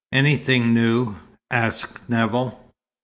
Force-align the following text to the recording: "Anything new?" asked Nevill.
"Anything 0.11 0.73
new?" 0.73 1.17
asked 1.51 2.09
Nevill. 2.09 2.71